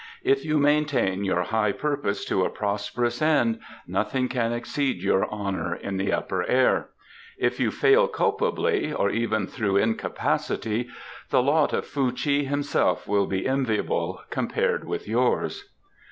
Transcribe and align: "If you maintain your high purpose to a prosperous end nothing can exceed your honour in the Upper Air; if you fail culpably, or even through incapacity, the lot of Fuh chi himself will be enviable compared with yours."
"If 0.23 0.43
you 0.43 0.57
maintain 0.57 1.23
your 1.23 1.43
high 1.43 1.71
purpose 1.73 2.25
to 2.25 2.43
a 2.43 2.49
prosperous 2.49 3.21
end 3.21 3.59
nothing 3.85 4.29
can 4.29 4.51
exceed 4.51 5.03
your 5.03 5.29
honour 5.29 5.75
in 5.75 5.97
the 5.97 6.11
Upper 6.11 6.43
Air; 6.47 6.89
if 7.37 7.59
you 7.59 7.69
fail 7.69 8.07
culpably, 8.07 8.91
or 8.91 9.11
even 9.11 9.45
through 9.45 9.77
incapacity, 9.77 10.87
the 11.29 11.43
lot 11.43 11.71
of 11.71 11.85
Fuh 11.85 12.09
chi 12.13 12.41
himself 12.43 13.07
will 13.07 13.27
be 13.27 13.45
enviable 13.45 14.21
compared 14.31 14.85
with 14.85 15.07
yours." 15.07 15.69